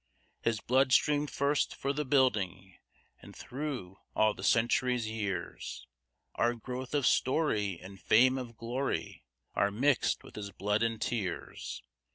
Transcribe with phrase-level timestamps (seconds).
[0.41, 2.79] His blood streamed first for the building,
[3.21, 5.85] and through all the century's years,
[6.33, 11.83] Our growth of story and fame of glory are mixed with his blood and tears.